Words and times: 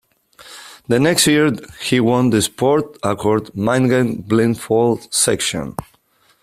The 0.87 0.99
next 0.99 1.27
year 1.27 1.51
he 1.83 1.99
won 1.99 2.31
the 2.31 2.41
Sport 2.41 2.97
Accord 3.03 3.51
Mindgames 3.55 4.27
Blindfold 4.27 5.07
section. 5.13 5.75